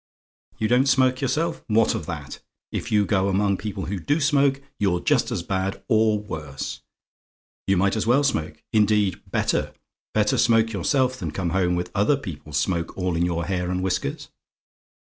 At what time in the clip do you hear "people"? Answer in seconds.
3.57-3.85